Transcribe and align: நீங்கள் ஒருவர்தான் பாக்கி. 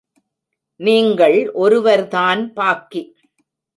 நீங்கள் 0.79 1.37
ஒருவர்தான் 1.53 2.53
பாக்கி. 2.53 3.03